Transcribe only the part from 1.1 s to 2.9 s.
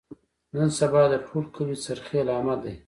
ټول کلي سرخیل احمد دی.